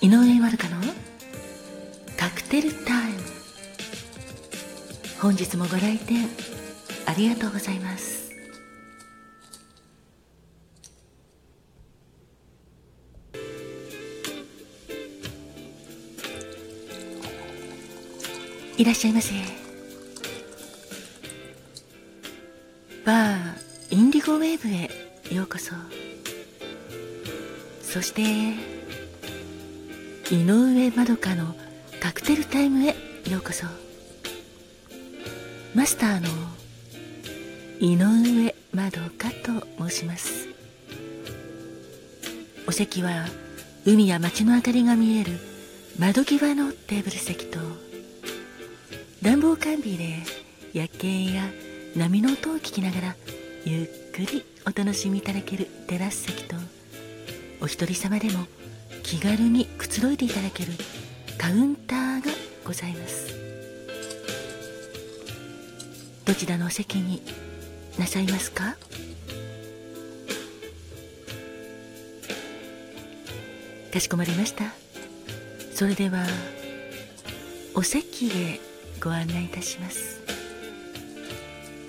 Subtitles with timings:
[0.00, 0.76] 井上まるかの
[2.18, 3.20] カクテルタイム。
[5.20, 6.28] 本日もご来店
[7.06, 8.32] ありがとうございます。
[18.76, 19.34] いらっしゃいませ。
[23.04, 24.90] バーインディゴウェーブへ
[25.32, 25.72] ようこそ。
[27.92, 28.22] そして
[30.34, 31.54] 井上まどかの
[32.00, 32.96] カクテルタイムへ
[33.30, 33.66] ようこそ。
[35.74, 36.28] マスターの
[37.80, 40.48] 井上まどかと申します。
[42.66, 43.26] お席は
[43.84, 45.32] 海や街の明かりが見える
[45.98, 47.58] 窓際のテーブル席と
[49.20, 50.16] 暖房完備で
[50.72, 51.42] 夜景や
[51.94, 53.16] 波の音を聞きながら
[53.66, 56.56] ゆっくりお楽しみいただけるテラス席と
[57.62, 58.46] お一人様でも
[59.04, 60.72] 気軽にくつろいでいただける
[61.38, 62.32] カウンターが
[62.64, 63.36] ございます。
[66.24, 67.22] どちらのお席に
[68.00, 68.76] なさいますか？
[73.92, 74.64] かしこまりました。
[75.72, 76.26] それでは
[77.76, 78.60] お席へ
[79.00, 80.20] ご案内いたします。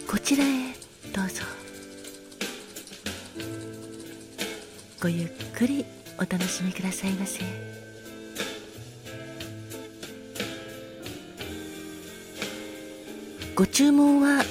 [0.08, 0.74] こちらへ
[1.16, 1.44] どうぞ。
[5.04, 5.86] ごゆっくり
[6.18, 7.44] お楽しみくださいませ。
[13.54, 14.46] ご注文は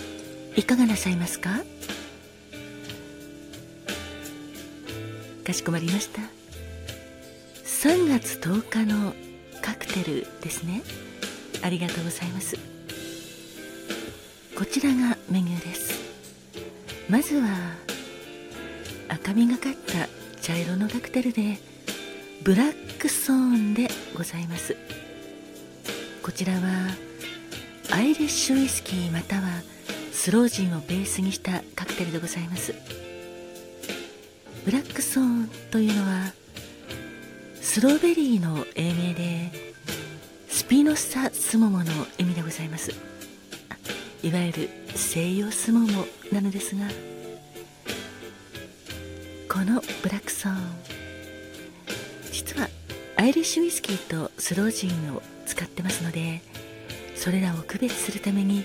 [0.54, 1.62] いかがなさいますか？
[5.42, 6.20] かしこまりました。
[7.64, 9.14] 3月10日の
[9.62, 10.82] カクテルですね。
[11.62, 12.58] ありがとうございます。
[14.54, 15.94] こちらがメニューです。
[17.08, 17.48] まずは
[19.08, 21.56] 赤みがかった茶色のカクテルで
[22.42, 24.76] ブラックソーンでございます。
[26.20, 26.60] こちらは
[27.92, 29.42] アイリッシュウイスキーまたは
[30.10, 32.74] スロージンをベースにしたカクテルでございます。
[34.64, 36.32] ブラックソーンというのは
[37.60, 39.52] スローベリーの英名で
[40.48, 41.84] スピノサスモモの
[42.18, 42.90] 意味でございます。
[44.24, 46.88] いわゆる西洋スモモなのですが
[49.62, 50.56] このブラックソーン。
[52.32, 52.68] 実は
[53.14, 56.40] アイリッシュウイスキーとスロージンを使ってますので
[57.14, 58.64] それらを区別するために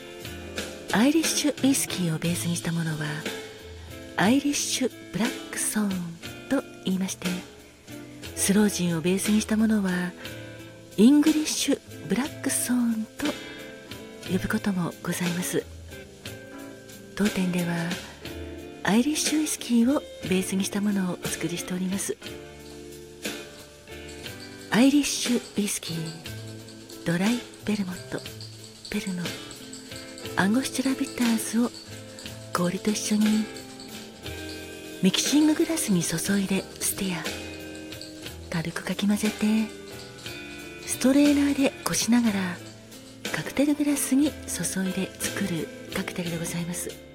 [0.91, 3.06] アイリッシュウイスキーをベースにしたものは
[4.16, 5.90] アイリッシュブラックソーン
[6.50, 7.28] と言いまして
[8.35, 9.91] スロージンをベースにしたものは
[10.96, 11.79] イングリッシュ
[12.09, 13.28] ブラックソーンと
[14.31, 15.64] 呼ぶこともございます。
[17.16, 17.75] 当店では
[18.87, 22.15] アイリッシュウイスキーをベースにしたものをお作りしております。
[24.71, 25.97] アイリッシュウイスキー
[27.05, 28.21] ドライベルモット
[28.89, 29.23] ペルノ
[30.37, 31.69] アンゴスチュラビターズを
[32.53, 33.25] 氷と一緒に
[35.03, 37.23] ミキシンググラスに注いでステア
[38.49, 39.67] 軽くかき混ぜて
[40.85, 42.57] ストレーナーでこしながら
[43.33, 47.06] カクテルグラスに注いで作るカクテルでございます。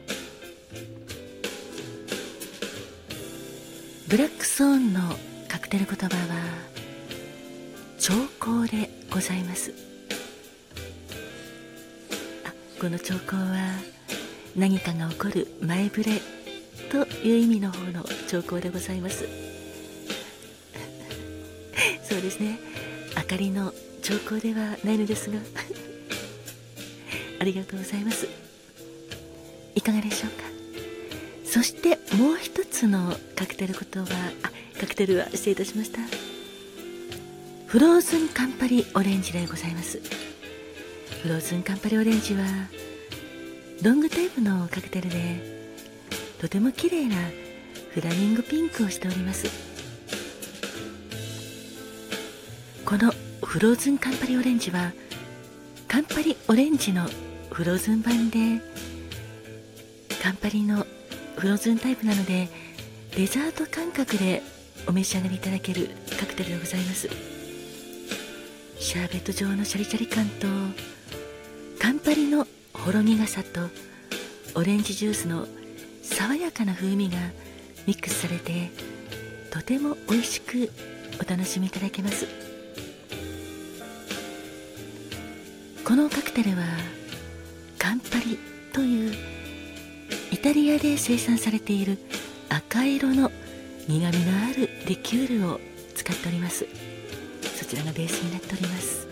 [4.12, 5.00] ブラックソーンの
[5.48, 6.20] カクテル言葉は
[7.98, 9.72] 兆候でございます。
[12.44, 13.70] あこの兆候は
[14.54, 16.20] 何かが起こる前触れ
[16.90, 19.24] という意味の方の兆候でございます。
[22.04, 22.58] そうですね。
[23.16, 23.72] 明かりの
[24.02, 25.38] 兆候ではないのですが。
[27.40, 28.28] ありがとうございます。
[29.74, 30.51] いかがでしょうか？
[31.52, 35.98] そしてもう一つのカクテル言葉あカクテルは失礼いたしました。
[37.66, 40.00] フローズンカンパリオレンジでございます。
[41.22, 42.42] フローズンカンパリオレンジは
[43.82, 45.68] ロングテープのカクテルで
[46.40, 47.16] とても綺麗な
[47.90, 49.46] フラミングピンクをしております。
[52.86, 53.12] この
[53.42, 54.92] フローズンカンパリオレンジは
[55.86, 57.06] カンパリオレンジの
[57.50, 58.38] フローズン版で
[60.22, 60.86] カンパリの
[61.36, 62.48] フローズンタイプなので
[63.16, 64.42] デザート感覚で
[64.86, 67.08] お召し上がりいただけるカクテルでございます。
[68.78, 70.46] シャーベット状のシャリシャリ感と
[71.80, 73.68] カンパリのほろ苦さと
[74.54, 75.46] オレンジジュースの
[76.02, 77.16] 爽やかな風味が
[77.86, 78.70] ミックスされて
[79.50, 80.70] とても美味しく
[81.24, 82.26] お楽しみいただけます。
[85.84, 86.64] このカクテルは
[87.78, 88.38] カンパリ
[90.52, 91.96] タリアで生産されている
[92.50, 93.30] 赤色の
[93.88, 94.10] 苦みのあ
[94.54, 95.58] るリキュールを
[95.94, 96.66] 使っております。
[97.56, 99.08] そちらがベースになっております。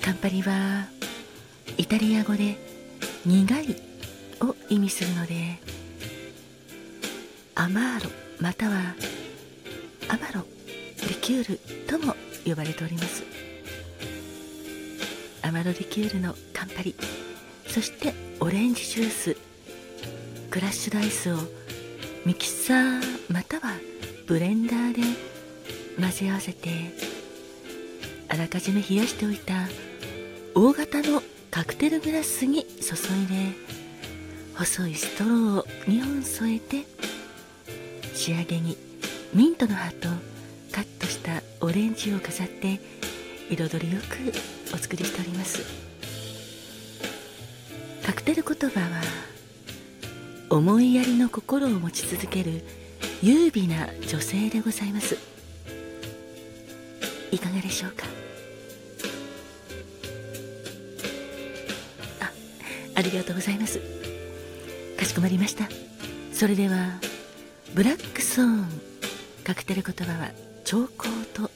[0.00, 0.86] カンパリは
[1.76, 2.56] イタリア語で
[3.26, 3.76] 苦い
[4.42, 5.58] を意味するので
[7.56, 8.94] アマーロまたは
[10.08, 10.46] アマロ
[11.08, 11.58] リキュール
[11.88, 13.24] とも呼ばれております。
[15.42, 16.94] アマロリキュールのカンパリ
[17.72, 19.36] そしてオレンジジュース。
[20.52, 21.38] クラッシュライスを
[22.26, 23.02] ミキサー
[23.32, 23.72] または
[24.26, 25.00] ブレンダーで
[25.98, 26.68] 混ぜ合わせて
[28.28, 29.66] あらかじめ冷やしておいた
[30.54, 33.56] 大型のカクテルグラスに注いで
[34.58, 36.84] 細いストローを2本添えて
[38.12, 38.76] 仕上げに
[39.32, 40.08] ミントの葉と
[40.70, 42.78] カットしたオレンジを飾って
[43.48, 45.91] 彩りよくお作りしております。
[48.22, 49.02] クテル言葉は
[50.48, 52.62] 思いやりの心を持ち続ける
[53.20, 55.18] 優美な女性でございます。
[57.32, 58.06] いかがでしょうか？
[62.20, 62.30] あ
[62.94, 63.80] ありがとうございます。
[64.96, 65.68] かしこまりました。
[66.32, 67.00] それでは
[67.74, 68.68] ブラックソーン
[69.42, 70.30] カクテル言葉は
[70.64, 71.50] 兆候と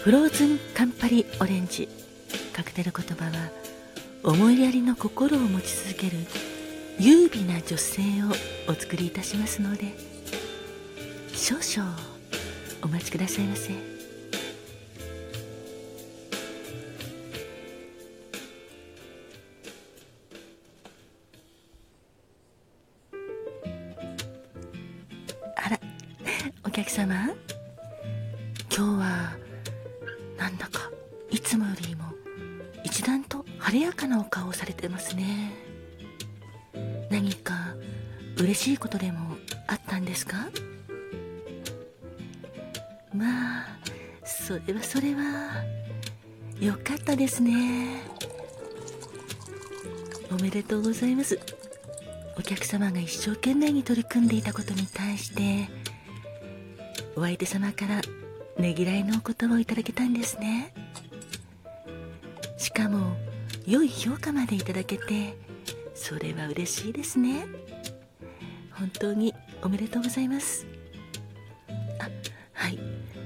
[0.00, 1.90] フローズンカンパリオレンジ
[2.54, 3.50] カクテル言葉は
[4.24, 6.16] 思いやりの心を持ち続ける
[6.98, 9.92] 優美な女性をお作りいたしますので
[11.34, 11.98] 少々
[12.82, 13.72] お待ちくださいませ。
[25.56, 25.80] あら
[26.64, 27.30] お客様？
[28.74, 29.36] 今日は
[30.38, 30.90] なんだか
[31.30, 32.04] いつもよりも
[32.84, 33.31] 一段と
[33.62, 35.52] 晴れやかなお顔をされてますね。
[37.10, 37.74] 何か
[38.36, 39.36] 嬉しいことでも
[39.66, 40.48] あったんですか？
[43.14, 43.66] まあ
[44.24, 45.62] それはそれは
[46.60, 48.02] よかったですね。
[50.30, 51.38] おめでとうございます。
[52.36, 55.68] お客様が一生懸命に取り組んでいたことに対して
[57.14, 58.00] お相手様から
[58.58, 60.74] ねぎらいのお言葉をいただけたんですね。
[62.56, 63.16] しかも
[63.66, 65.36] 良い評価までいただけて
[65.94, 67.46] それは嬉しいですね。
[68.72, 70.66] 本当におめでとうございます。
[71.98, 72.08] あ
[72.52, 72.78] はい。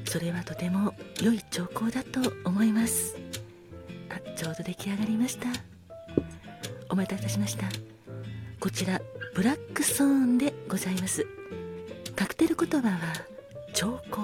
[0.04, 3.16] それはとても良い兆候だと思います。
[4.10, 5.48] あちょうど出来上がりました。
[6.88, 7.66] お待たせいたしました。
[8.60, 9.00] こちら
[9.34, 11.26] ブラックソーンでございます。
[12.14, 12.98] カクテル言葉は
[13.72, 14.22] 兆候。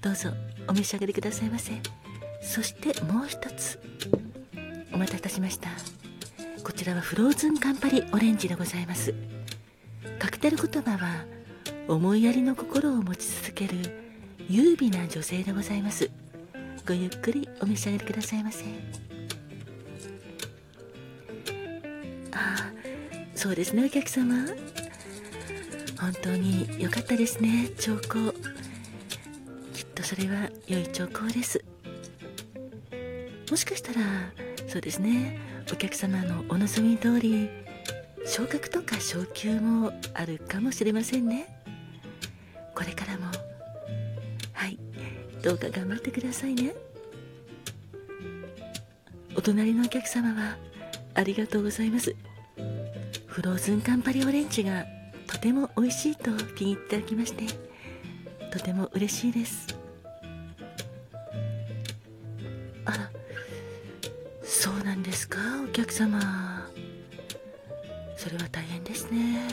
[0.00, 0.30] どうぞ
[0.68, 1.72] お召し上がりくださいませ。
[2.40, 3.78] そしてもう一つ。
[4.98, 5.68] お待たせいたしました。
[6.64, 9.14] こちらはフローズンカンパリオレンジでございます。
[10.18, 11.24] カクテル言葉は
[11.86, 13.76] 思いやりの心を持ち続ける
[14.48, 16.10] 優美な女性でございます。
[16.84, 18.64] ごゆっくりお召し上がりくださいませ。
[22.32, 22.72] ああ
[23.36, 24.46] そうですねお客様。
[26.00, 28.32] 本当に良かったですね兆候。
[29.72, 31.64] きっとそれは良い兆候です。
[33.48, 34.00] もしかしたら
[34.68, 35.38] そうですね。
[35.72, 37.48] お客様のお望み通り
[38.26, 41.48] 昇格とか昇給もあるかもしれませんね。
[42.74, 43.26] これからも。
[44.52, 44.78] はい。
[45.42, 46.74] どうか頑張ってくださいね。
[49.34, 50.58] お隣のお客様は
[51.14, 52.14] ありがとうございます。
[53.26, 54.84] フローズンカンパリオレンジが
[55.26, 57.44] とても美味しいと気に入っていただきまして
[58.50, 59.77] とても嬉しいです。
[65.98, 66.20] 様。
[68.16, 69.48] それは大変ですね。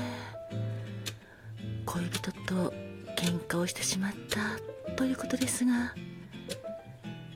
[1.87, 2.71] 恋人と
[3.17, 5.93] 喧嘩をしてしまったということですが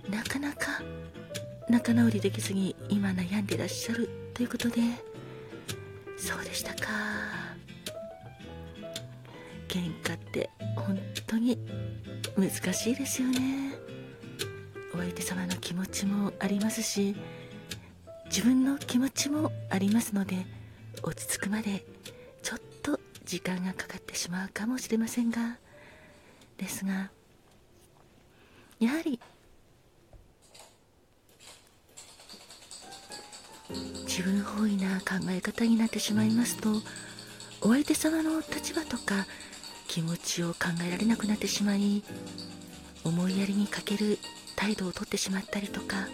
[0.09, 0.81] なかなか
[1.69, 4.75] 仲直りできずに今悩んでいらっしゃるということで
[6.15, 6.89] そうでしたか。
[9.67, 11.57] 喧嘩って本当に
[12.37, 13.73] 難しいですよね。
[14.93, 17.15] お相手様の気持ちもありますし
[18.29, 20.45] 自分の気持ちもありますので
[21.03, 21.85] 落ち着くまで
[22.41, 25.57] ちょっと時間がかかってしまうかもしれませんが。
[26.59, 27.09] ですが
[28.79, 29.19] やはり
[34.05, 36.69] 自分本位な考え方になってしまいますと
[37.61, 39.25] お相手様の立場とか
[39.87, 42.03] 気持ちを考えられなくなってしまい
[43.03, 44.17] 思いやりに欠ける
[44.55, 46.07] 態度をとってしまったりとか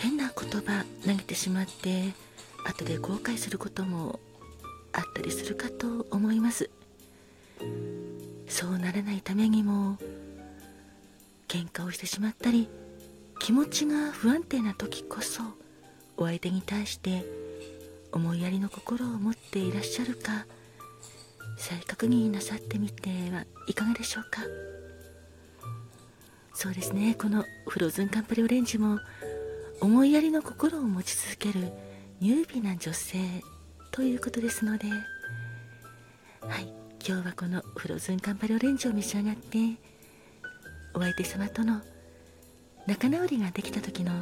[0.00, 2.14] 変な言葉投げてしまって
[2.64, 4.18] 後で後悔することも
[4.92, 6.70] あったりするかと思います。
[8.48, 9.98] そうならないためにも
[11.48, 12.68] 喧嘩をしてしまったり
[13.38, 15.42] 気持ちが不安定な時こそ
[16.16, 17.24] お相手に対して
[18.10, 20.46] 思いやりの心を持っていらっしゃるか
[21.58, 24.40] 再確認なさってみてはいかがでしょうか。
[26.54, 27.14] そうですね。
[27.14, 28.98] このフローズンカンパリオレンジも
[29.80, 31.72] 思いやりの心を持ち続ける
[32.20, 33.18] 優美な女性
[33.90, 36.72] ということですのではい
[37.06, 39.58] 今日はこのフローズンカンパリオレンジを召し上がって
[40.92, 41.80] お相手様との
[42.86, 44.12] 仲直りができた時の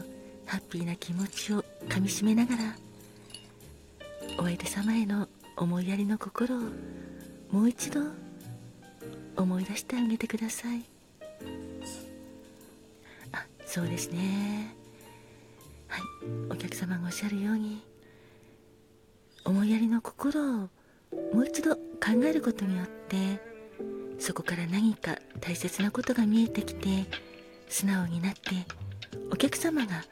[0.46, 2.76] ハッピーな気持ちをかみしめながら
[4.38, 6.60] お相手様への思いやりの心を
[7.50, 8.00] もう一度
[9.36, 10.84] 思い出してあげてください。
[13.32, 14.77] あそうですね。
[16.50, 17.82] お客様がおっしゃるように
[19.44, 20.68] 思いやりの心をも
[21.40, 21.80] う一度考
[22.24, 23.40] えることによって
[24.18, 27.06] そこから何か大切なことが見えてきて
[27.68, 28.40] 素直になって
[29.32, 30.04] お客様が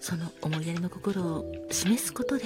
[0.00, 2.44] その思いやりの心を示すことで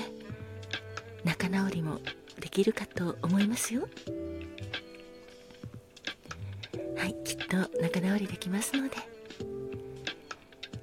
[1.24, 2.00] 仲直りも
[2.40, 3.88] できるかと思いますよ。
[6.96, 8.96] はいきっと仲直りできますので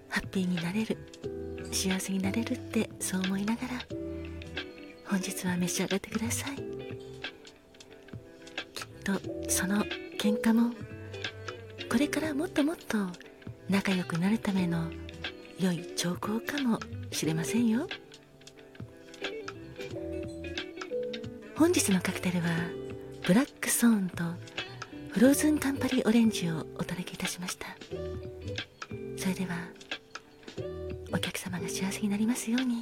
[0.10, 0.98] ハッピーになれる
[1.72, 3.68] 幸せになれるってそう思いながら
[5.08, 6.56] 本日は召し上がってください。
[6.56, 6.64] きっ
[9.04, 9.14] と
[9.50, 9.84] その
[10.20, 10.72] 喧嘩も
[11.92, 12.98] これからもっともっと
[13.70, 14.92] 仲良くなるための
[15.60, 16.80] 良い兆候かも
[17.12, 17.88] しれませんよ。
[21.56, 22.48] 本日のカクテルは
[23.26, 24.24] ブラックソーンと
[25.10, 27.68] フローズンカンパリオレンジをお届けいたしました。
[29.18, 29.56] それでは
[31.70, 32.82] 幸せになりますように。